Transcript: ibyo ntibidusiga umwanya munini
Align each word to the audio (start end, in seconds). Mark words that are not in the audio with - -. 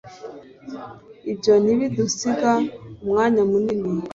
ibyo 1.31 1.53
ntibidusiga 1.63 2.51
umwanya 3.03 3.41
munini 3.51 3.89